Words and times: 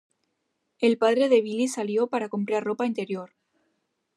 El 0.79 0.97
padre 0.97 1.29
de 1.29 1.41
Billy 1.43 1.67
salió 1.67 2.07
para 2.07 2.27
comprar 2.27 2.63
ropa 2.63 2.87
interior. 2.87 3.35